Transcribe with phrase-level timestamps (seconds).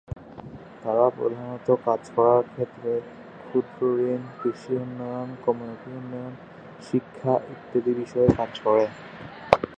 [0.83, 2.91] তারা প্রধানত কাজ করার ক্ষেত্রে
[3.41, 6.33] ক্ষুদ্রঋণ, কৃষি উন্নয়ন, কমিউনিটি উন্নয়ন,
[6.81, 8.85] শিক্ষা ইত্যাদি বিষয়ে কাজ করে।